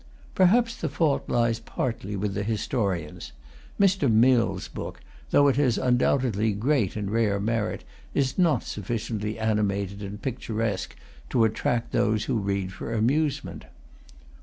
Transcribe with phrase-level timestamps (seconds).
[0.33, 3.33] Perhaps the fault lies partly with the historians.
[3.79, 4.11] Mr.
[4.11, 7.83] Mill's book, though it has undoubtedly great and rare merit,
[8.15, 10.95] is not sufficiently animated and picturesque
[11.29, 13.65] to attract those who read for amusement.